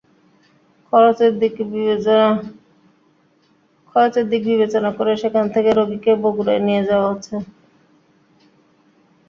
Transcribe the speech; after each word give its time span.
খরচের 3.93 4.25
দিক 4.31 4.43
বিবেচনা 4.47 4.89
করে 4.97 5.13
সেখান 5.21 5.45
থেকে 5.53 5.69
রোগীকে 5.71 6.11
বগুড়ায় 6.23 6.61
নিয়ে 6.67 6.83
যাওয়া 6.89 7.07
হচ্ছে। 7.11 7.35